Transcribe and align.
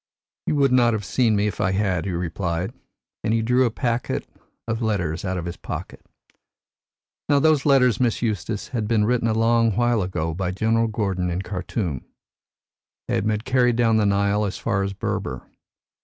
'You 0.47 0.55
would 0.55 0.71
not 0.71 0.93
have 0.93 1.05
seen 1.05 1.35
me 1.35 1.45
if 1.45 1.61
I 1.61 1.73
had,' 1.73 2.05
he 2.05 2.11
replied, 2.11 2.73
and 3.23 3.35
he 3.35 3.43
drew 3.43 3.65
a 3.65 3.69
packet 3.69 4.25
of 4.67 4.81
letters 4.81 5.23
out 5.23 5.37
of 5.37 5.45
his 5.45 5.57
pocket. 5.57 6.03
Now, 7.29 7.37
those 7.37 7.67
letters, 7.67 7.99
Miss 7.99 8.19
Eustace, 8.19 8.69
had 8.69 8.87
been 8.87 9.05
written 9.05 9.27
a 9.27 9.33
long 9.37 9.75
while 9.75 10.01
ago 10.01 10.33
by 10.33 10.49
General 10.49 10.87
Gordon 10.87 11.29
in 11.29 11.43
Khartum. 11.43 12.03
They 13.07 13.13
had 13.13 13.27
been 13.27 13.41
carried 13.41 13.75
down 13.75 13.97
the 13.97 14.07
Nile 14.07 14.43
as 14.43 14.57
far 14.57 14.81
as 14.81 14.93
Berber. 14.93 15.43